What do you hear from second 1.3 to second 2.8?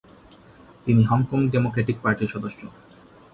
Democratic পার্টির সদস্য।